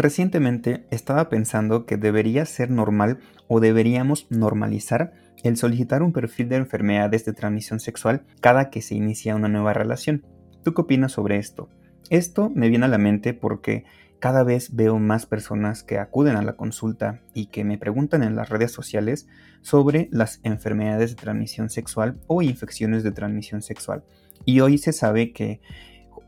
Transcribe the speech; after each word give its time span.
Recientemente 0.00 0.86
estaba 0.90 1.28
pensando 1.28 1.84
que 1.84 1.98
debería 1.98 2.46
ser 2.46 2.70
normal 2.70 3.18
o 3.48 3.60
deberíamos 3.60 4.26
normalizar 4.30 5.12
el 5.42 5.58
solicitar 5.58 6.02
un 6.02 6.14
perfil 6.14 6.48
de 6.48 6.56
enfermedades 6.56 7.26
de 7.26 7.34
transmisión 7.34 7.80
sexual 7.80 8.22
cada 8.40 8.70
que 8.70 8.80
se 8.80 8.94
inicia 8.94 9.36
una 9.36 9.48
nueva 9.48 9.74
relación. 9.74 10.24
¿Tú 10.64 10.72
qué 10.72 10.80
opinas 10.80 11.12
sobre 11.12 11.36
esto? 11.36 11.68
Esto 12.08 12.48
me 12.48 12.70
viene 12.70 12.86
a 12.86 12.88
la 12.88 12.96
mente 12.96 13.34
porque 13.34 13.84
cada 14.20 14.42
vez 14.42 14.74
veo 14.74 14.98
más 14.98 15.26
personas 15.26 15.82
que 15.82 15.98
acuden 15.98 16.36
a 16.36 16.42
la 16.42 16.54
consulta 16.54 17.20
y 17.34 17.48
que 17.48 17.64
me 17.64 17.76
preguntan 17.76 18.22
en 18.22 18.36
las 18.36 18.48
redes 18.48 18.72
sociales 18.72 19.28
sobre 19.60 20.08
las 20.12 20.40
enfermedades 20.44 21.10
de 21.10 21.20
transmisión 21.20 21.68
sexual 21.68 22.18
o 22.26 22.40
infecciones 22.40 23.02
de 23.02 23.12
transmisión 23.12 23.60
sexual. 23.60 24.02
Y 24.46 24.60
hoy 24.60 24.78
se 24.78 24.94
sabe 24.94 25.32
que 25.34 25.60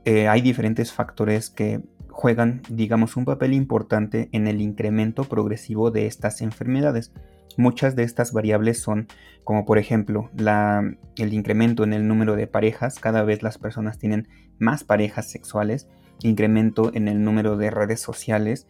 eh, 0.04 0.29
hay 0.29 0.43
diferentes 0.43 0.93
factores 0.93 1.48
que 1.48 1.80
juegan, 2.12 2.62
digamos, 2.68 3.16
un 3.16 3.24
papel 3.24 3.54
importante 3.54 4.29
en 4.32 4.46
el 4.46 4.61
incremento 4.61 5.24
progresivo 5.24 5.90
de 5.90 6.07
estas 6.07 6.40
enfermedades. 6.43 7.12
Muchas 7.57 7.96
de 7.96 8.04
estas 8.04 8.32
variables 8.32 8.80
son, 8.80 9.08
como 9.44 9.64
por 9.64 9.79
ejemplo, 9.79 10.30
el 10.36 11.32
incremento 11.32 11.85
en 11.85 11.93
el 11.93 12.07
número 12.07 12.36
de 12.36 12.46
parejas, 12.46 12.98
cada 12.98 13.22
vez 13.22 13.43
las 13.43 13.58
personas 13.58 13.98
tienen 13.98 14.29
más 14.58 14.85
parejas 14.85 15.30
sexuales, 15.30 15.88
incremento 16.22 16.93
en 16.94 17.08
el 17.08 17.25
número 17.25 17.57
de 17.57 17.71
redes 17.71 18.00
sociales. 18.00 18.66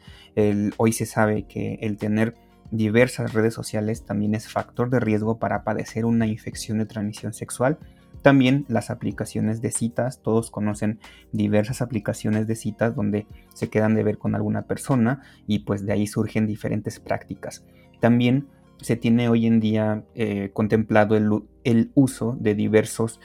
hoy 0.78 0.92
se 0.92 1.06
sabe 1.06 1.44
que 1.46 1.74
el 1.82 1.96
tener 1.98 2.34
diversas 2.70 3.34
redes 3.34 3.52
sociales 3.52 4.04
también 4.04 4.34
es 4.34 4.48
factor 4.48 4.88
de 4.88 4.98
riesgo 4.98 5.38
para 5.38 5.62
padecer 5.62 6.06
una 6.06 6.26
infección 6.26 6.78
de 6.78 6.86
transmisión 6.86 7.34
sexual 7.34 7.78
también 8.22 8.64
las 8.68 8.90
aplicaciones 8.90 9.60
de 9.60 9.72
citas, 9.72 10.22
todos 10.22 10.50
conocen 10.50 11.00
diversas 11.32 11.82
aplicaciones 11.82 12.46
de 12.46 12.54
citas 12.54 12.94
donde 12.94 13.26
se 13.52 13.68
quedan 13.68 13.94
de 13.94 14.04
ver 14.04 14.18
con 14.18 14.34
alguna 14.34 14.62
persona 14.62 15.22
y 15.46 15.60
pues 15.60 15.84
de 15.84 15.92
ahí 15.92 16.06
surgen 16.06 16.46
diferentes 16.46 17.00
prácticas. 17.00 17.64
También 18.00 18.46
se 18.80 18.96
tiene 18.96 19.28
hoy 19.28 19.46
en 19.46 19.60
día 19.60 20.04
eh, 20.14 20.50
contemplado 20.52 21.16
el, 21.16 21.90
uso 21.94 22.36
de 22.40 22.54
diversas 22.54 23.20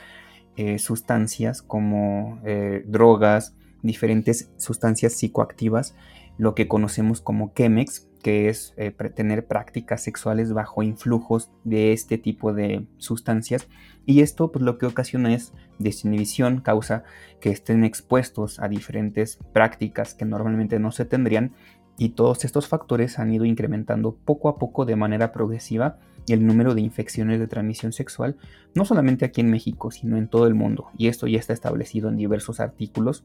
eh, 0.55 0.79
sustancias 0.79 1.61
como 1.61 2.39
eh, 2.43 2.83
drogas, 2.87 3.55
diferentes 3.83 4.51
sustancias 4.57 5.13
psicoactivas, 5.13 5.95
lo 6.37 6.55
que 6.55 6.67
conocemos 6.67 7.21
como 7.21 7.53
Chemex, 7.55 8.06
que 8.21 8.49
es 8.49 8.73
tener 9.15 9.45
prácticas 9.47 10.03
sexuales 10.03 10.53
bajo 10.53 10.83
influjos 10.83 11.51
de 11.63 11.93
este 11.93 12.17
tipo 12.17 12.53
de 12.53 12.85
sustancias 12.97 13.67
y 14.05 14.21
esto 14.21 14.51
pues, 14.51 14.63
lo 14.63 14.77
que 14.77 14.85
ocasiona 14.85 15.33
es 15.33 15.53
desinhibición, 15.79 16.61
causa 16.61 17.03
que 17.39 17.49
estén 17.49 17.83
expuestos 17.83 18.59
a 18.59 18.67
diferentes 18.67 19.37
prácticas 19.53 20.13
que 20.13 20.25
normalmente 20.25 20.79
no 20.79 20.91
se 20.91 21.05
tendrían 21.05 21.53
y 21.97 22.09
todos 22.09 22.45
estos 22.45 22.67
factores 22.67 23.19
han 23.19 23.33
ido 23.33 23.45
incrementando 23.45 24.15
poco 24.15 24.49
a 24.49 24.57
poco 24.57 24.85
de 24.85 24.95
manera 24.95 25.31
progresiva 25.31 25.99
el 26.27 26.45
número 26.45 26.75
de 26.75 26.81
infecciones 26.81 27.39
de 27.39 27.47
transmisión 27.47 27.93
sexual, 27.93 28.37
no 28.75 28.85
solamente 28.85 29.25
aquí 29.25 29.41
en 29.41 29.49
México, 29.49 29.91
sino 29.91 30.17
en 30.17 30.27
todo 30.27 30.47
el 30.47 30.55
mundo. 30.55 30.89
Y 30.97 31.07
esto 31.07 31.27
ya 31.27 31.39
está 31.39 31.53
establecido 31.53 32.09
en 32.09 32.17
diversos 32.17 32.59
artículos 32.59 33.23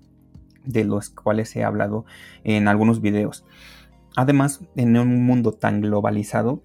de 0.64 0.84
los 0.84 1.10
cuales 1.10 1.54
he 1.56 1.64
hablado 1.64 2.04
en 2.44 2.68
algunos 2.68 3.00
videos. 3.00 3.44
Además, 4.16 4.60
en 4.76 4.96
un 4.96 5.24
mundo 5.24 5.52
tan 5.52 5.80
globalizado, 5.80 6.62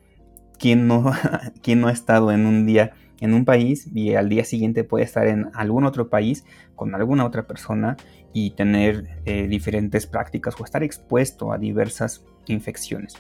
¿quién 0.60 0.88
no, 0.88 1.12
¿quién 1.62 1.82
no 1.82 1.88
ha 1.88 1.92
estado 1.92 2.32
en 2.32 2.46
un 2.46 2.66
día 2.66 2.94
en 3.20 3.34
un 3.34 3.46
país 3.46 3.90
y 3.94 4.14
al 4.14 4.30
día 4.30 4.46
siguiente 4.46 4.84
puede 4.84 5.04
estar 5.04 5.28
en 5.28 5.50
algún 5.54 5.86
otro 5.86 6.10
país 6.10 6.46
con 6.76 6.94
alguna 6.94 7.26
otra 7.26 7.48
persona 7.48 7.98
y 8.34 8.52
tener 8.52 9.08
eh, 9.26 9.48
diferentes 9.48 10.06
prácticas 10.06 10.56
o 10.60 10.64
estar 10.64 10.84
expuesto 10.84 11.52
a 11.52 11.58
diversas 11.58 12.24
infecciones. 12.46 13.16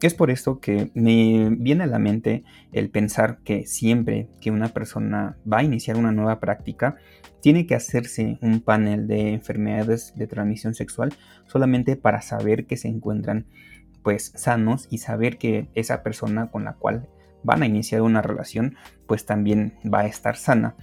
Es 0.00 0.14
por 0.14 0.30
esto 0.30 0.58
que 0.58 0.90
me 0.94 1.50
viene 1.50 1.84
a 1.84 1.86
la 1.86 2.00
mente 2.00 2.42
el 2.72 2.90
pensar 2.90 3.38
que 3.44 3.66
siempre 3.66 4.28
que 4.40 4.50
una 4.50 4.68
persona 4.68 5.36
va 5.50 5.58
a 5.58 5.62
iniciar 5.62 5.96
una 5.96 6.10
nueva 6.10 6.40
práctica, 6.40 6.96
tiene 7.40 7.66
que 7.66 7.76
hacerse 7.76 8.36
un 8.40 8.62
panel 8.62 9.06
de 9.06 9.32
enfermedades 9.32 10.12
de 10.16 10.26
transmisión 10.26 10.74
sexual 10.74 11.14
solamente 11.46 11.94
para 11.94 12.20
saber 12.20 12.66
que 12.66 12.76
se 12.76 12.88
encuentran 12.88 13.46
pues 14.02 14.32
sanos 14.34 14.86
y 14.90 14.98
saber 14.98 15.38
que 15.38 15.68
esa 15.74 16.02
persona 16.02 16.50
con 16.50 16.64
la 16.64 16.74
cual 16.74 17.08
van 17.42 17.62
a 17.62 17.66
iniciar 17.66 18.02
una 18.02 18.22
relación, 18.22 18.76
pues 19.06 19.26
también 19.26 19.74
va 19.82 20.00
a 20.00 20.06
estar 20.06 20.36
sana. 20.36 20.76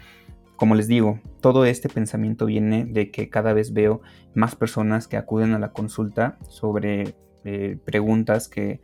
Como 0.55 0.75
les 0.75 0.87
digo, 0.87 1.19
todo 1.39 1.63
este 1.65 1.87
pensamiento 1.87 2.45
viene 2.45 2.85
de 2.85 3.11
que 3.11 3.29
cada 3.29 3.53
vez 3.53 3.71
veo 3.71 4.01
más 4.33 4.55
personas 4.55 5.07
que 5.07 5.15
acuden 5.15 5.53
a 5.53 5.59
la 5.59 5.71
consulta 5.71 6.37
sobre 6.49 7.15
eh, 7.45 7.77
preguntas 7.85 8.49
que 8.49 8.81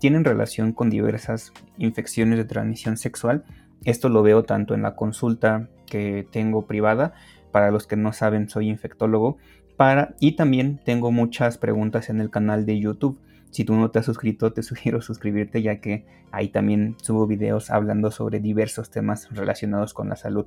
tienen 0.00 0.24
relación 0.24 0.72
con 0.72 0.90
diversas 0.90 1.52
infecciones 1.78 2.38
de 2.38 2.44
transmisión 2.44 2.96
sexual. 2.96 3.44
Esto 3.84 4.08
lo 4.08 4.24
veo 4.24 4.42
tanto 4.42 4.74
en 4.74 4.82
la 4.82 4.96
consulta 4.96 5.68
que 5.86 6.26
tengo 6.32 6.66
privada, 6.66 7.14
para 7.52 7.70
los 7.70 7.86
que 7.86 7.96
no 7.96 8.12
saben 8.12 8.48
soy 8.48 8.68
infectólogo, 8.68 9.38
para, 9.76 10.16
y 10.18 10.32
también 10.32 10.80
tengo 10.84 11.12
muchas 11.12 11.56
preguntas 11.58 12.10
en 12.10 12.20
el 12.20 12.30
canal 12.30 12.66
de 12.66 12.80
YouTube. 12.80 13.20
Si 13.52 13.64
tú 13.64 13.74
no 13.76 13.90
te 13.90 14.00
has 14.00 14.06
suscrito, 14.06 14.52
te 14.52 14.62
sugiero 14.64 15.00
suscribirte 15.00 15.62
ya 15.62 15.80
que 15.80 16.04
ahí 16.32 16.48
también 16.48 16.96
subo 17.00 17.26
videos 17.28 17.70
hablando 17.70 18.10
sobre 18.10 18.40
diversos 18.40 18.90
temas 18.90 19.28
relacionados 19.30 19.94
con 19.94 20.08
la 20.08 20.16
salud. 20.16 20.46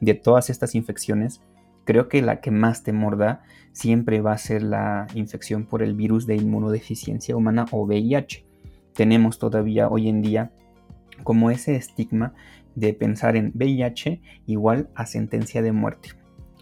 De 0.00 0.14
todas 0.14 0.48
estas 0.48 0.74
infecciones, 0.74 1.42
creo 1.84 2.08
que 2.08 2.22
la 2.22 2.40
que 2.40 2.50
más 2.50 2.82
temor 2.82 3.18
da 3.18 3.42
siempre 3.72 4.20
va 4.20 4.32
a 4.32 4.38
ser 4.38 4.62
la 4.62 5.08
infección 5.14 5.66
por 5.66 5.82
el 5.82 5.94
virus 5.94 6.26
de 6.26 6.36
inmunodeficiencia 6.36 7.36
humana 7.36 7.66
o 7.72 7.84
VIH. 7.84 8.46
Tenemos 8.94 9.38
todavía 9.38 9.88
hoy 9.88 10.08
en 10.08 10.22
día 10.22 10.52
como 11.24 11.50
ese 11.50 11.74
estigma 11.74 12.34
de 12.76 12.94
pensar 12.94 13.36
en 13.36 13.52
VIH 13.54 14.20
igual 14.46 14.88
a 14.94 15.06
sentencia 15.06 15.60
de 15.60 15.72
muerte. 15.72 16.10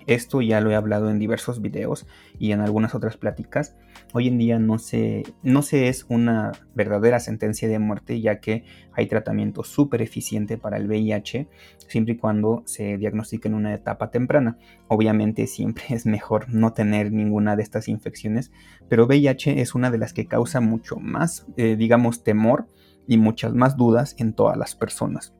Esto 0.06 0.40
ya 0.40 0.60
lo 0.60 0.70
he 0.70 0.74
hablado 0.74 1.10
en 1.10 1.18
diversos 1.18 1.60
videos 1.60 2.06
y 2.38 2.52
en 2.52 2.60
algunas 2.60 2.94
otras 2.94 3.16
pláticas. 3.16 3.76
Hoy 4.12 4.28
en 4.28 4.38
día 4.38 4.58
no 4.58 4.78
se, 4.78 5.22
no 5.42 5.62
se 5.62 5.88
es 5.88 6.06
una 6.08 6.52
verdadera 6.74 7.20
sentencia 7.20 7.68
de 7.68 7.78
muerte 7.78 8.20
ya 8.20 8.40
que 8.40 8.64
hay 8.92 9.06
tratamiento 9.06 9.64
súper 9.64 10.02
eficiente 10.02 10.58
para 10.58 10.76
el 10.76 10.86
VIH 10.86 11.48
siempre 11.88 12.14
y 12.14 12.16
cuando 12.16 12.62
se 12.66 12.96
diagnostique 12.96 13.48
en 13.48 13.54
una 13.54 13.74
etapa 13.74 14.10
temprana. 14.10 14.58
Obviamente 14.88 15.46
siempre 15.46 15.84
es 15.90 16.06
mejor 16.06 16.46
no 16.48 16.72
tener 16.72 17.12
ninguna 17.12 17.56
de 17.56 17.62
estas 17.62 17.88
infecciones, 17.88 18.50
pero 18.88 19.06
VIH 19.06 19.60
es 19.60 19.74
una 19.74 19.90
de 19.90 19.98
las 19.98 20.12
que 20.12 20.26
causa 20.26 20.60
mucho 20.60 20.96
más, 20.96 21.46
eh, 21.56 21.76
digamos, 21.76 22.24
temor 22.24 22.68
y 23.06 23.18
muchas 23.18 23.54
más 23.54 23.76
dudas 23.76 24.14
en 24.18 24.32
todas 24.32 24.56
las 24.56 24.74
personas. 24.74 25.34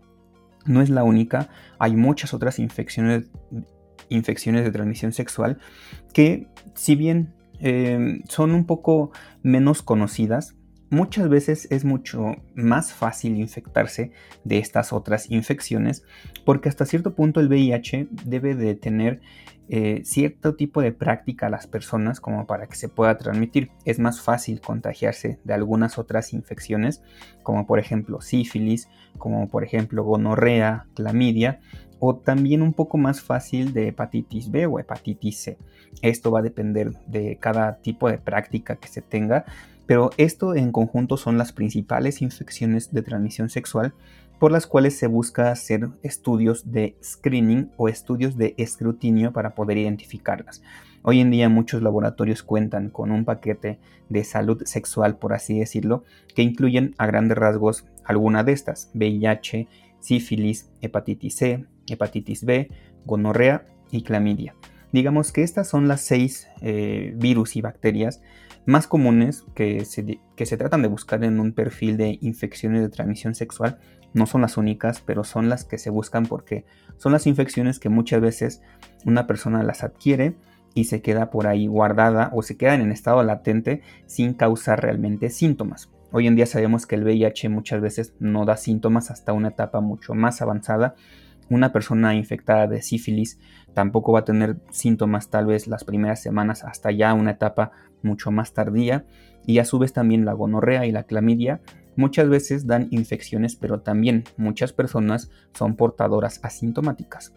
No 0.65 0.81
es 0.81 0.91
la 0.91 1.03
única, 1.03 1.49
hay 1.79 1.97
muchas 1.97 2.35
otras 2.35 2.59
infecciones 2.59 3.31
infecciones 4.13 4.65
de 4.65 4.71
transmisión 4.71 5.13
sexual 5.13 5.59
que 6.13 6.49
si 6.75 6.95
bien 6.95 7.35
eh, 7.61 8.21
son 8.29 8.53
un 8.53 8.67
poco 8.67 9.13
menos 9.43 9.83
conocidas, 9.83 10.57
muchas 10.91 11.29
veces 11.29 11.69
es 11.71 11.85
mucho 11.85 12.37
más 12.55 12.93
fácil 12.93 13.37
infectarse 13.39 14.13
de 14.45 14.59
estas 14.59 14.93
otras 14.93 15.31
infecciones 15.31 16.05
porque 16.45 16.69
hasta 16.69 16.85
cierto 16.85 17.15
punto 17.15 17.41
el 17.41 17.49
VIH 17.49 18.09
debe 18.27 18.55
de 18.55 18.75
tener 18.75 19.21
eh, 19.69 20.03
cierto 20.05 20.55
tipo 20.55 20.83
de 20.83 20.93
práctica 20.93 21.47
a 21.47 21.51
las 21.51 21.67
personas 21.67 22.21
como 22.21 22.47
para 22.47 22.67
que 22.67 22.77
se 22.77 22.91
pueda 22.91 23.17
transmitir. 23.17 23.71
Es 23.87 23.99
más 23.99 24.21
fácil 24.21 24.61
contagiarse 24.61 25.39
de 25.45 25.55
algunas 25.55 25.97
otras 25.97 26.35
infecciones 26.35 27.03
como 27.43 27.67
por 27.67 27.79
ejemplo 27.79 28.21
sífilis, 28.21 28.89
como 29.17 29.49
por 29.49 29.65
ejemplo 29.65 30.05
gonorrea, 30.05 30.89
clamidia 30.95 31.61
o 32.05 32.17
también 32.17 32.63
un 32.63 32.73
poco 32.73 32.99
más 32.99 33.21
fácil 33.21 33.73
de 33.73 33.87
hepatitis 33.87 34.51
B 34.51 34.67
o 34.67 34.81
hepatitis 34.81 35.37
C. 35.37 35.57
Esto 36.03 36.33
va 36.33 36.41
a 36.41 36.43
depender 36.43 36.95
de 37.07 37.37
cada 37.37 37.77
tipo 37.77 38.11
de 38.11 38.19
práctica 38.19 38.75
que 38.75 38.89
se 38.89 39.03
tenga, 39.03 39.45
pero 39.87 40.11
esto 40.17 40.57
en 40.57 40.73
conjunto 40.73 41.17
son 41.17 41.39
las 41.39 41.53
principales 41.53 42.21
infecciones 42.21 42.93
de 42.93 43.03
transmisión 43.03 43.51
sexual 43.51 43.95
por 44.41 44.51
las 44.51 44.67
cuales 44.67 44.99
se 44.99 45.07
busca 45.07 45.53
hacer 45.53 45.91
estudios 46.03 46.73
de 46.73 46.97
screening 47.05 47.71
o 47.77 47.89
estudios 47.89 48.37
de 48.37 48.57
escrutinio 48.59 49.33
para 49.33 49.55
poder 49.55 49.79
identificarlas. 49.79 50.61
Hoy 51.03 51.21
en 51.21 51.31
día 51.31 51.49
muchos 51.49 51.83
laboratorios 51.83 52.43
cuentan 52.43 52.91
con 52.91 53.13
un 53.13 53.25
paquete 53.25 53.79
de 54.09 54.25
salud 54.25 54.61
sexual, 54.65 55.19
por 55.19 55.35
así 55.35 55.61
decirlo, 55.61 56.03
que 56.35 56.43
incluyen 56.43 56.97
a 56.99 57.07
grandes 57.07 57.39
rasgos 57.39 57.85
alguna 58.05 58.43
de 58.43 58.51
estas, 58.51 58.91
VIH, 58.95 59.69
sífilis, 60.03 60.71
hepatitis 60.83 61.37
C, 61.37 61.67
hepatitis 61.89 62.45
B, 62.45 62.69
gonorrea 63.07 63.65
y 63.91 64.03
clamidia. 64.03 64.55
Digamos 64.93 65.33
que 65.33 65.43
estas 65.43 65.69
son 65.69 65.89
las 65.89 66.03
seis 66.03 66.49
eh, 66.61 67.15
virus 67.17 67.57
y 67.57 67.63
bacterias 67.63 68.21
más 68.67 68.87
comunes 68.87 69.45
que 69.55 69.85
se, 69.85 70.21
que 70.37 70.47
se 70.47 70.57
tratan 70.57 70.83
de 70.83 70.89
buscar 70.89 71.25
en 71.25 71.41
un 71.41 71.53
perfil 71.53 71.97
de 71.97 72.19
infecciones 72.21 72.83
de 72.83 72.89
transmisión 72.91 73.35
sexual. 73.35 73.79
No 74.13 74.27
son 74.27 74.43
las 74.43 74.57
únicas, 74.57 75.01
pero 75.01 75.25
son 75.25 75.49
las 75.49 75.65
que 75.65 75.79
se 75.79 75.91
buscan 75.91 76.27
porque 76.27 76.65
son 76.97 77.13
las 77.13 77.27
infecciones 77.27 77.79
que 77.79 77.89
muchas 77.89 78.21
veces 78.21 78.63
una 79.05 79.27
persona 79.27 79.63
las 79.63 79.83
adquiere 79.83 80.37
y 80.75 80.85
se 80.85 81.03
queda 81.03 81.31
por 81.31 81.47
ahí 81.47 81.67
guardada 81.67 82.31
o 82.35 82.43
se 82.43 82.57
queda 82.57 82.75
en 82.75 82.93
estado 82.93 83.23
latente 83.23 83.83
sin 84.07 84.35
causar 84.35 84.83
realmente 84.83 85.31
síntomas. 85.31 85.91
Hoy 86.15 86.27
en 86.27 86.37
día 86.37 86.45
sabemos 86.45 86.85
que 86.85 86.95
el 86.95 87.05
VIH 87.05 87.49
muchas 87.49 87.81
veces 87.81 88.15
no 88.19 88.45
da 88.45 88.59
síntomas 88.59 89.11
hasta 89.11 89.33
una 89.33 89.49
etapa 89.49 89.81
mucho 89.81 90.13
más 90.13 90.43
avanzada. 90.43 90.95
Una 91.49 91.73
persona 91.73 92.15
infectada 92.15 92.67
de 92.67 92.83
sífilis 92.83 93.41
tampoco 93.73 94.13
va 94.13 94.19
a 94.19 94.25
tener 94.27 94.59
síntomas 94.71 95.31
tal 95.31 95.47
vez 95.47 95.67
las 95.69 95.85
primeras 95.85 96.23
semanas 96.23 96.65
hasta 96.65 96.91
ya 96.91 97.15
una 97.15 97.31
etapa 97.31 97.73
mucho 98.03 98.31
más 98.31 98.53
tardía. 98.53 99.07
Y 99.47 99.59
a 99.59 99.65
su 99.65 99.79
vez 99.79 99.95
también 99.95 100.27
la 100.27 100.35
gonorrea 100.35 100.85
y 100.85 100.93
la 100.93 101.05
clamidia 101.05 101.63
muchas 101.97 102.29
veces 102.29 102.67
dan 102.67 102.89
infecciones, 102.91 103.57
pero 103.57 103.81
también 103.81 104.25
muchas 104.37 104.75
personas 104.75 105.31
son 105.55 105.77
portadoras 105.77 106.41
asintomáticas. 106.43 107.33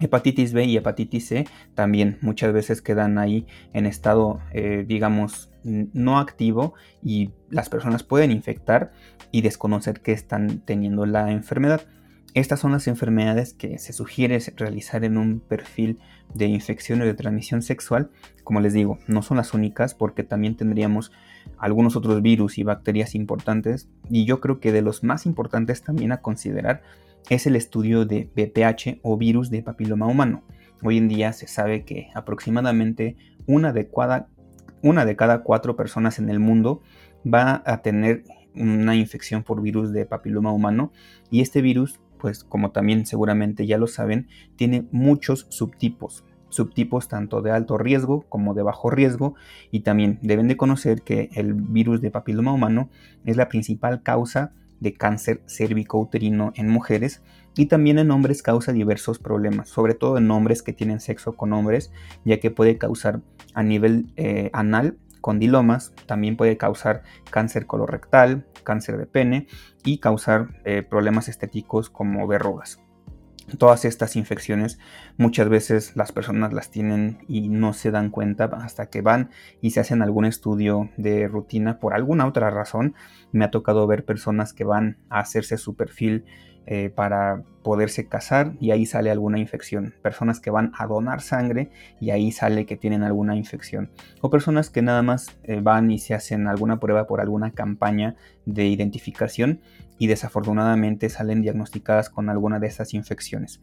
Hepatitis 0.00 0.54
B 0.54 0.64
y 0.64 0.76
hepatitis 0.78 1.28
C 1.28 1.46
también 1.74 2.16
muchas 2.22 2.54
veces 2.54 2.80
quedan 2.80 3.18
ahí 3.18 3.46
en 3.74 3.84
estado, 3.84 4.40
eh, 4.52 4.84
digamos, 4.86 5.50
no 5.66 6.18
activo 6.18 6.74
y 7.02 7.30
las 7.50 7.68
personas 7.68 8.02
pueden 8.02 8.30
infectar 8.30 8.92
y 9.32 9.42
desconocer 9.42 10.00
que 10.00 10.12
están 10.12 10.60
teniendo 10.60 11.06
la 11.06 11.30
enfermedad. 11.30 11.82
Estas 12.34 12.60
son 12.60 12.72
las 12.72 12.86
enfermedades 12.86 13.54
que 13.54 13.78
se 13.78 13.92
sugiere 13.94 14.38
realizar 14.56 15.04
en 15.04 15.16
un 15.16 15.40
perfil 15.40 15.98
de 16.34 16.46
infección 16.46 17.00
o 17.00 17.04
de 17.04 17.14
transmisión 17.14 17.62
sexual. 17.62 18.10
Como 18.44 18.60
les 18.60 18.74
digo, 18.74 18.98
no 19.06 19.22
son 19.22 19.38
las 19.38 19.54
únicas 19.54 19.94
porque 19.94 20.22
también 20.22 20.56
tendríamos 20.56 21.12
algunos 21.58 21.96
otros 21.96 22.20
virus 22.20 22.58
y 22.58 22.62
bacterias 22.62 23.14
importantes 23.14 23.88
y 24.10 24.26
yo 24.26 24.40
creo 24.40 24.60
que 24.60 24.72
de 24.72 24.82
los 24.82 25.02
más 25.02 25.24
importantes 25.24 25.82
también 25.82 26.12
a 26.12 26.20
considerar 26.20 26.82
es 27.30 27.46
el 27.46 27.56
estudio 27.56 28.04
de 28.04 28.28
BPH 28.36 29.00
o 29.02 29.16
virus 29.16 29.50
de 29.50 29.62
papiloma 29.62 30.06
humano. 30.06 30.42
Hoy 30.82 30.98
en 30.98 31.08
día 31.08 31.32
se 31.32 31.48
sabe 31.48 31.84
que 31.84 32.10
aproximadamente 32.14 33.16
una 33.46 33.72
de, 33.72 33.88
cada, 33.88 34.28
una 34.86 35.04
de 35.04 35.16
cada 35.16 35.42
cuatro 35.42 35.74
personas 35.74 36.18
en 36.18 36.30
el 36.30 36.38
mundo 36.38 36.80
va 37.26 37.62
a 37.66 37.82
tener 37.82 38.22
una 38.54 38.94
infección 38.94 39.42
por 39.42 39.60
virus 39.60 39.92
de 39.92 40.06
papiloma 40.06 40.52
humano. 40.52 40.92
Y 41.28 41.40
este 41.40 41.60
virus, 41.60 42.00
pues 42.18 42.44
como 42.44 42.70
también 42.70 43.04
seguramente 43.04 43.66
ya 43.66 43.78
lo 43.78 43.88
saben, 43.88 44.28
tiene 44.54 44.86
muchos 44.92 45.46
subtipos. 45.50 46.24
Subtipos 46.50 47.08
tanto 47.08 47.42
de 47.42 47.50
alto 47.50 47.76
riesgo 47.76 48.22
como 48.28 48.54
de 48.54 48.62
bajo 48.62 48.88
riesgo. 48.88 49.34
Y 49.72 49.80
también 49.80 50.20
deben 50.22 50.46
de 50.46 50.56
conocer 50.56 51.02
que 51.02 51.30
el 51.34 51.54
virus 51.54 52.00
de 52.00 52.12
papiloma 52.12 52.52
humano 52.52 52.88
es 53.24 53.36
la 53.36 53.48
principal 53.48 54.04
causa 54.04 54.52
de 54.78 54.94
cáncer 54.94 55.42
cérvico-uterino 55.46 56.52
en 56.54 56.68
mujeres 56.68 57.22
y 57.56 57.66
también 57.66 57.98
en 57.98 58.10
hombres 58.10 58.42
causa 58.42 58.72
diversos 58.72 59.18
problemas, 59.18 59.68
sobre 59.68 59.94
todo 59.94 60.18
en 60.18 60.30
hombres 60.30 60.62
que 60.62 60.72
tienen 60.72 61.00
sexo 61.00 61.36
con 61.36 61.52
hombres, 61.52 61.90
ya 62.24 62.38
que 62.38 62.50
puede 62.50 62.78
causar 62.78 63.22
a 63.54 63.62
nivel 63.62 64.12
eh, 64.16 64.50
anal 64.52 64.98
condilomas, 65.22 65.92
también 66.06 66.36
puede 66.36 66.56
causar 66.56 67.02
cáncer 67.30 67.66
colorectal, 67.66 68.46
cáncer 68.62 68.96
de 68.96 69.06
pene 69.06 69.48
y 69.84 69.98
causar 69.98 70.60
eh, 70.64 70.82
problemas 70.82 71.28
estéticos 71.28 71.90
como 71.90 72.26
verrugas. 72.28 72.78
Todas 73.58 73.84
estas 73.84 74.16
infecciones 74.16 74.78
muchas 75.16 75.48
veces 75.48 75.96
las 75.96 76.10
personas 76.10 76.52
las 76.52 76.70
tienen 76.70 77.18
y 77.28 77.48
no 77.48 77.72
se 77.72 77.92
dan 77.92 78.10
cuenta 78.10 78.44
hasta 78.44 78.86
que 78.86 79.02
van 79.02 79.30
y 79.60 79.70
se 79.70 79.80
hacen 79.80 80.02
algún 80.02 80.24
estudio 80.24 80.90
de 80.96 81.28
rutina 81.28 81.78
por 81.78 81.94
alguna 81.94 82.26
otra 82.26 82.50
razón. 82.50 82.94
Me 83.30 83.44
ha 83.44 83.52
tocado 83.52 83.86
ver 83.86 84.04
personas 84.04 84.52
que 84.52 84.64
van 84.64 84.98
a 85.10 85.20
hacerse 85.20 85.58
su 85.58 85.76
perfil 85.76 86.24
eh, 86.68 86.90
para 86.92 87.44
poderse 87.62 88.08
casar 88.08 88.54
y 88.58 88.72
ahí 88.72 88.86
sale 88.86 89.12
alguna 89.12 89.38
infección. 89.38 89.94
Personas 90.02 90.40
que 90.40 90.50
van 90.50 90.72
a 90.76 90.88
donar 90.88 91.20
sangre 91.20 91.70
y 92.00 92.10
ahí 92.10 92.32
sale 92.32 92.66
que 92.66 92.76
tienen 92.76 93.04
alguna 93.04 93.36
infección. 93.36 93.92
O 94.20 94.30
personas 94.30 94.68
que 94.68 94.82
nada 94.82 95.02
más 95.02 95.38
eh, 95.44 95.60
van 95.60 95.92
y 95.92 96.00
se 96.00 96.14
hacen 96.14 96.48
alguna 96.48 96.80
prueba 96.80 97.06
por 97.06 97.20
alguna 97.20 97.52
campaña 97.52 98.16
de 98.46 98.66
identificación 98.66 99.60
y 99.96 100.08
desafortunadamente 100.08 101.08
salen 101.08 101.40
diagnosticadas 101.40 102.10
con 102.10 102.30
alguna 102.30 102.58
de 102.58 102.66
estas 102.66 102.94
infecciones. 102.94 103.60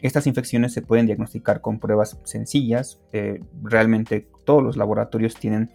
Estas 0.00 0.28
infecciones 0.28 0.72
se 0.72 0.82
pueden 0.82 1.06
diagnosticar 1.06 1.60
con 1.60 1.80
pruebas 1.80 2.20
sencillas. 2.22 3.00
Eh, 3.12 3.42
realmente 3.64 4.28
todos 4.44 4.62
los 4.62 4.76
laboratorios 4.76 5.34
tienen 5.34 5.72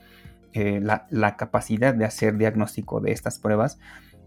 la 0.52 1.36
capacidad 1.38 1.94
de 1.94 2.06
hacer 2.06 2.36
diagnóstico 2.36 3.02
de 3.02 3.12
estas 3.12 3.38
pruebas 3.38 3.78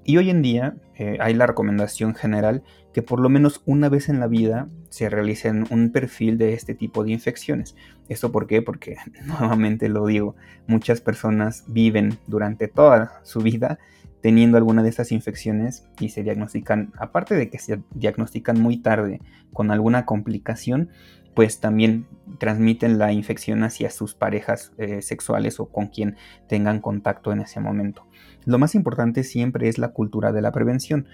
y 0.05 0.17
hoy 0.17 0.31
en 0.31 0.43
día 0.43 0.75
eh, 0.97 1.17
hay 1.21 1.35
la 1.35 1.47
recomendación 1.47 2.15
general 2.15 2.63
que 2.93 3.03
por 3.03 3.21
lo 3.21 3.29
menos 3.29 3.63
una 3.65 3.89
vez 3.89 4.09
en 4.09 4.21
la 4.21 4.27
vida 4.27 4.69
se 4.91 5.09
realicen 5.09 5.65
un 5.71 5.91
perfil 5.91 6.39
de 6.39 6.55
este 6.55 6.75
tipo 6.75 7.05
de 7.05 7.13
infecciones. 7.13 7.75
¿Esto 8.09 8.33
por 8.33 8.47
qué? 8.47 8.63
Porque 8.63 8.97
nuevamente 9.25 9.89
lo 9.89 10.07
digo, 10.07 10.37
muchas 10.67 11.01
personas 11.01 11.65
viven 11.69 12.19
durante 12.27 12.69
toda 12.69 13.21
su 13.23 13.41
vida 13.41 13.79
teniendo 14.21 14.57
alguna 14.57 14.83
de 14.83 14.89
estas 14.89 15.11
infecciones 15.11 15.85
y 15.99 16.11
se 16.11 16.23
diagnostican, 16.23 16.93
aparte 16.97 17.35
de 17.35 17.51
que 17.51 17.59
se 17.59 17.81
diagnostican 17.95 18.61
muy 18.61 18.77
tarde 18.77 19.21
con 19.53 19.71
alguna 19.71 20.07
complicación, 20.07 20.91
pues 21.35 21.61
también 21.61 22.07
transmiten 22.39 22.99
la 22.99 23.13
infección 23.13 23.63
hacia 23.65 23.91
sus 23.91 24.15
parejas 24.15 24.73
eh, 24.79 25.03
sexuales 25.03 25.61
o 25.61 25.67
con 25.67 25.89
quien 25.89 26.17
tengan 26.49 26.81
contacto 26.81 27.33
en 27.33 27.41
ese 27.41 27.61
momento. 27.61 28.07
Lo 28.45 28.59
más 28.59 28.75
importante 28.75 29.25
siempre 29.25 29.69
es 29.69 29.79
la 29.79 29.89
cultura 29.89 30.33
de 30.33 30.43
la 30.43 30.53
prevención. 30.53 31.07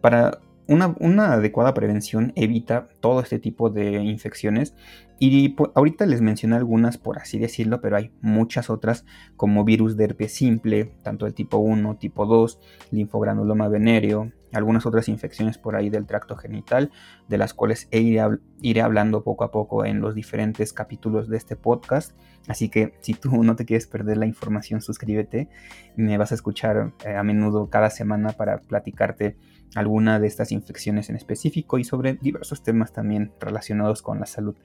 Para 0.00 0.38
una, 0.68 1.32
adecuada 1.32 1.74
prevención 1.74 2.32
evita 2.34 2.88
todo 3.00 3.20
este 3.20 3.38
tipo 3.38 3.70
de 3.70 4.02
infecciones 4.02 4.74
y 5.18 5.54
ahorita 5.74 6.06
les 6.06 6.20
mencioné 6.20 6.56
algunas 6.56 6.98
por 6.98 7.18
así 7.18 7.38
decirlo, 7.38 7.80
pero 7.80 7.96
hay 7.96 8.10
muchas 8.20 8.68
otras 8.68 9.04
como 9.36 9.64
virus 9.64 9.96
de 9.96 10.04
herpes 10.04 10.34
simple, 10.34 10.92
tanto 11.02 11.26
el 11.26 11.34
tipo 11.34 11.58
1, 11.58 11.96
tipo 11.96 12.26
2, 12.26 12.58
linfogranuloma 12.90 13.68
venéreo, 13.68 14.32
algunas 14.56 14.86
otras 14.86 15.08
infecciones 15.08 15.58
por 15.58 15.76
ahí 15.76 15.90
del 15.90 16.06
tracto 16.06 16.36
genital, 16.36 16.90
de 17.28 17.38
las 17.38 17.54
cuales 17.54 17.88
iré, 17.90 18.80
hablando 18.80 19.22
poco 19.22 19.44
a 19.44 19.50
poco 19.50 19.84
en 19.84 20.00
los 20.00 20.14
diferentes 20.14 20.72
capítulos 20.72 21.28
de 21.28 21.36
este 21.36 21.56
podcast. 21.56 22.16
Así 22.48 22.68
que 22.68 22.94
si 23.00 23.14
tú 23.14 23.30
no 23.42 23.56
te 23.56 23.64
quieres 23.64 23.86
perder 23.86 24.16
la 24.16 24.26
información, 24.26 24.80
suscríbete. 24.80 25.48
Me 25.96 26.18
vas 26.18 26.32
a 26.32 26.34
escuchar 26.34 26.92
eh, 27.04 27.16
a 27.16 27.22
menudo 27.22 27.68
cada 27.70 27.90
semana 27.90 28.30
para 28.30 28.58
platicarte 28.60 29.36
alguna 29.74 30.18
de 30.20 30.26
estas 30.26 30.52
infecciones 30.52 31.10
en 31.10 31.16
específico 31.16 31.78
y 31.78 31.84
sobre 31.84 32.14
diversos 32.14 32.62
temas 32.62 32.92
también 32.92 33.32
relacionados 33.40 34.02
con 34.02 34.20
la 34.20 34.26
salud. 34.26 34.56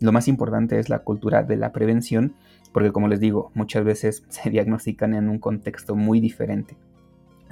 Lo 0.00 0.12
más 0.12 0.28
importante 0.28 0.78
es 0.78 0.88
la 0.88 1.00
cultura 1.00 1.42
de 1.42 1.56
la 1.56 1.72
prevención, 1.72 2.34
porque 2.72 2.92
como 2.92 3.08
les 3.08 3.20
digo, 3.20 3.50
muchas 3.54 3.84
veces 3.84 4.24
se 4.28 4.50
diagnostican 4.50 5.14
en 5.14 5.28
un 5.28 5.38
contexto 5.38 5.94
muy 5.96 6.20
diferente. 6.20 6.76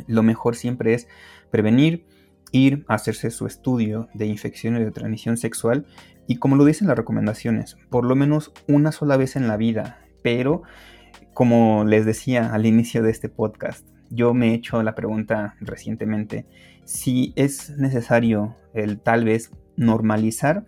Lo 0.06 0.23
mejor 0.23 0.56
siempre 0.56 0.94
es 0.94 1.08
prevenir, 1.51 2.05
ir 2.53 2.84
a 2.89 2.94
hacerse 2.94 3.31
su 3.31 3.46
estudio 3.46 4.08
de 4.15 4.27
infecciones 4.27 4.84
de 4.84 4.91
transmisión 4.91 5.37
sexual 5.37 5.87
y 6.27 6.37
como 6.37 6.56
lo 6.56 6.65
dicen 6.65 6.89
las 6.89 6.96
recomendaciones, 6.96 7.77
por 7.91 8.05
lo 8.05 8.15
menos 8.15 8.53
una 8.67 8.93
sola 8.93 9.17
vez 9.17 9.37
en 9.37 9.49
la 9.49 9.56
vida, 9.56 9.99
pero 10.22 10.63
como 11.34 11.84
les 11.84 12.05
decía 12.05 12.53
al 12.53 12.67
inicio 12.67 13.03
de 13.03 13.11
este 13.11 13.29
podcast, 13.29 13.87
yo 14.11 14.34
me 14.34 14.51
he 14.51 14.55
hecho 14.55 14.82
la 14.82 14.94
pregunta 14.94 15.56
recientemente 15.61 16.46
si 16.84 17.32
es 17.37 17.70
necesario 17.70 18.56
el 18.72 18.99
tal 19.01 19.25
vez 19.25 19.53
normalizar 19.77 20.65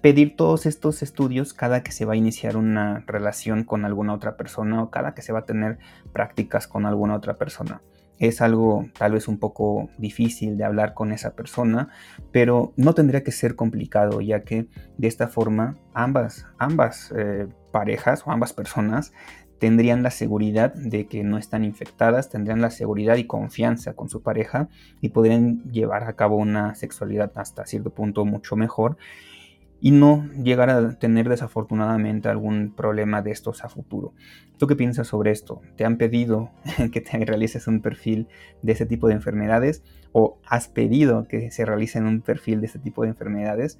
pedir 0.00 0.36
todos 0.36 0.66
estos 0.66 1.02
estudios 1.02 1.54
cada 1.54 1.82
que 1.82 1.92
se 1.92 2.04
va 2.04 2.12
a 2.12 2.16
iniciar 2.16 2.56
una 2.56 3.02
relación 3.06 3.64
con 3.64 3.84
alguna 3.84 4.12
otra 4.12 4.36
persona 4.36 4.82
o 4.82 4.90
cada 4.90 5.14
que 5.14 5.22
se 5.22 5.32
va 5.32 5.40
a 5.40 5.44
tener 5.46 5.78
prácticas 6.12 6.66
con 6.66 6.86
alguna 6.86 7.14
otra 7.14 7.34
persona 7.34 7.80
es 8.18 8.40
algo 8.40 8.88
tal 8.96 9.12
vez 9.12 9.28
un 9.28 9.38
poco 9.38 9.88
difícil 9.98 10.56
de 10.56 10.64
hablar 10.64 10.94
con 10.94 11.12
esa 11.12 11.34
persona, 11.34 11.88
pero 12.32 12.72
no 12.76 12.94
tendría 12.94 13.22
que 13.22 13.32
ser 13.32 13.56
complicado, 13.56 14.20
ya 14.20 14.44
que 14.44 14.68
de 14.98 15.08
esta 15.08 15.28
forma 15.28 15.76
ambas, 15.92 16.46
ambas 16.58 17.12
eh, 17.16 17.46
parejas 17.72 18.22
o 18.26 18.30
ambas 18.30 18.52
personas 18.52 19.12
tendrían 19.58 20.02
la 20.02 20.10
seguridad 20.10 20.74
de 20.74 21.06
que 21.06 21.24
no 21.24 21.38
están 21.38 21.64
infectadas, 21.64 22.28
tendrían 22.28 22.60
la 22.60 22.70
seguridad 22.70 23.16
y 23.16 23.26
confianza 23.26 23.94
con 23.94 24.08
su 24.08 24.22
pareja 24.22 24.68
y 25.00 25.10
podrían 25.10 25.62
llevar 25.70 26.04
a 26.04 26.16
cabo 26.16 26.36
una 26.36 26.74
sexualidad 26.74 27.32
hasta 27.36 27.64
cierto 27.64 27.90
punto 27.90 28.24
mucho 28.24 28.56
mejor 28.56 28.96
y 29.84 29.90
no 29.90 30.26
llegar 30.42 30.70
a 30.70 30.98
tener 30.98 31.28
desafortunadamente 31.28 32.30
algún 32.30 32.72
problema 32.74 33.20
de 33.20 33.32
estos 33.32 33.64
a 33.64 33.68
futuro. 33.68 34.14
¿Tú 34.56 34.66
qué 34.66 34.76
piensas 34.76 35.08
sobre 35.08 35.30
esto? 35.30 35.60
¿Te 35.76 35.84
han 35.84 35.98
pedido 35.98 36.52
que 36.90 37.02
te 37.02 37.22
realices 37.22 37.66
un 37.66 37.82
perfil 37.82 38.26
de 38.62 38.72
este 38.72 38.86
tipo 38.86 39.08
de 39.08 39.12
enfermedades 39.12 39.82
o 40.12 40.38
has 40.46 40.68
pedido 40.68 41.28
que 41.28 41.50
se 41.50 41.66
realicen 41.66 42.06
un 42.06 42.22
perfil 42.22 42.62
de 42.62 42.66
este 42.68 42.78
tipo 42.78 43.02
de 43.02 43.10
enfermedades? 43.10 43.78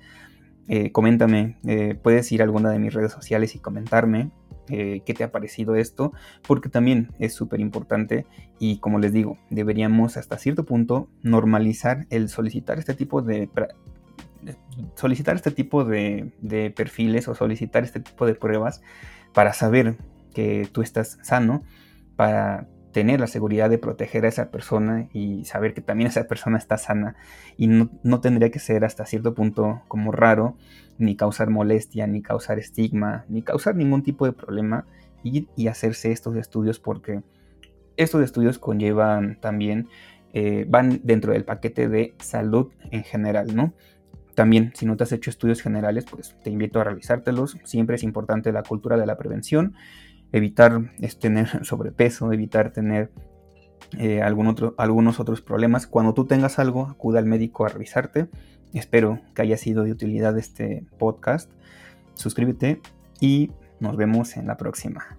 Eh, 0.69 0.93
coméntame, 0.93 1.57
eh, 1.67 1.95
puedes 1.95 2.31
ir 2.33 2.43
a 2.43 2.45
alguna 2.45 2.69
de 2.69 2.81
mis 2.81 2.93
redes 2.93 3.13
sociales 3.13 3.55
y 3.55 3.59
comentarme 3.61 4.31
eh, 4.69 5.01
qué 5.07 5.15
te 5.15 5.25
ha 5.25 5.33
parecido 5.33 5.75
esto, 5.75 6.13
porque 6.47 6.69
también 6.69 7.13
es 7.19 7.33
súper 7.33 7.61
importante 7.61 8.27
y 8.59 8.77
como 8.77 8.99
les 8.99 9.15
digo, 9.15 9.39
deberíamos 9.49 10.19
hasta 10.19 10.37
cierto 10.37 10.67
punto 10.67 11.09
normalizar 11.23 12.07
el 12.11 12.29
solicitar 12.29 12.79
este 12.79 12.93
tipo 12.93 13.23
de 13.23 13.49
solicitar 14.95 15.37
este 15.37 15.51
tipo 15.51 15.85
de, 15.85 16.33
perfiles 16.77 17.29
o 17.29 17.35
solicitar 17.35 17.85
este 17.85 18.01
tipo 18.01 18.27
de 18.27 18.35
pruebas 18.35 18.83
para 19.33 19.53
saber 19.53 19.97
que 20.35 20.69
tú 20.73 20.83
estás 20.83 21.19
sano, 21.23 21.63
para 22.17 22.69
tener 22.93 23.19
la 23.19 23.27
seguridad 23.27 23.69
de 23.69 23.79
proteger 23.79 24.25
a 24.25 24.29
esa 24.29 24.51
persona 24.51 25.09
y 25.13 25.45
saber 25.45 25.75
que 25.75 25.81
también 25.81 26.07
esa 26.07 26.29
persona 26.29 26.59
está 26.59 26.79
sana 26.79 27.17
y 27.57 27.67
no, 27.67 28.21
tendría 28.21 28.51
que 28.51 28.61
ser 28.61 28.85
hasta 28.85 29.05
cierto 29.05 29.35
punto 29.35 29.83
como 29.89 30.13
raro, 30.13 30.57
ni 30.97 31.17
causar 31.17 31.51
molestia, 31.51 32.07
ni 32.07 32.23
causar 32.23 32.61
estigma, 32.61 33.25
ni 33.29 33.43
causar 33.43 33.75
ningún 33.75 34.05
tipo 34.05 34.27
de 34.27 34.33
problema 34.33 34.87
ir 35.25 35.49
y 35.57 35.67
hacerse 35.67 36.13
estos 36.13 36.37
estudios 36.37 36.79
porque 36.79 37.23
estos 37.97 38.23
estudios 38.23 38.59
conllevan 38.59 39.41
también, 39.41 39.89
eh, 40.33 40.65
van 40.69 41.01
dentro 41.03 41.33
del 41.33 41.45
paquete 41.45 41.89
de 41.89 42.15
salud 42.19 42.71
en 42.91 43.03
general, 43.03 43.55
¿no? 43.57 43.73
También, 44.35 44.73
si 44.75 44.87
no 44.87 44.97
te 44.97 45.05
has 45.05 45.13
hecho 45.13 45.31
estudios 45.31 45.63
generales, 45.63 46.07
pues 46.11 46.37
te 46.43 46.51
invito 46.51 46.81
a 46.81 46.85
realizártelos. 46.85 47.57
Siempre 47.65 47.97
es 47.97 48.03
importante 48.03 48.53
la 48.53 48.63
cultura 48.63 48.97
de 48.97 49.07
la 49.07 49.17
prevención 49.17 49.75
evitar 50.35 50.91
tener 51.21 51.65
sobrepeso, 51.65 52.33
evitar 52.33 52.73
tener 52.73 53.13
eh, 53.99 54.21
algunos 54.21 55.21
otros 55.21 55.41
problemas. 55.41 55.87
Cuando 55.87 56.13
tú 56.13 56.27
tengas 56.27 56.59
algo, 56.59 56.87
acude 56.87 57.19
al 57.19 57.27
médico 57.27 57.65
a 57.65 57.69
revisarte. 57.69 58.29
Espero 58.73 59.21
que 59.35 59.43
haya 59.43 59.57
sido 59.57 59.85
de 59.85 59.93
utilidad 59.93 60.37
este 60.37 60.85
podcast. 60.99 61.51
Suscríbete 62.15 62.81
y 63.21 63.53
nos 63.79 63.97
vemos 63.97 64.37
en 64.37 64.49
la 64.49 64.57
próxima. 64.57 65.19